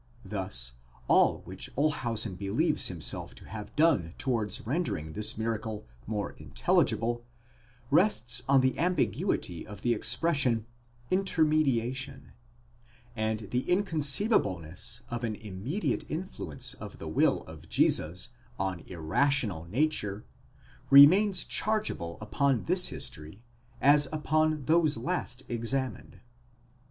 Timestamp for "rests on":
7.91-8.61